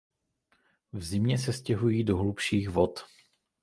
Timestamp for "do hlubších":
2.03-2.69